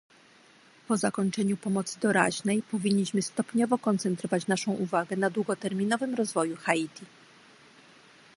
[0.87, 7.05] Po zakończeniu pomocy doraźnej powinniśmy stopniowo koncentrować naszą uwagę na długoterminowym rozwoju Haiti